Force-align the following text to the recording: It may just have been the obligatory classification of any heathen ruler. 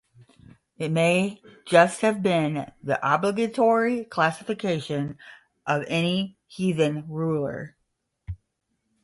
It 0.79 0.89
may 0.89 1.43
just 1.67 2.01
have 2.01 2.23
been 2.23 2.71
the 2.81 2.99
obligatory 3.07 4.03
classification 4.05 5.19
of 5.67 5.83
any 5.87 6.39
heathen 6.47 7.07
ruler. 7.07 7.77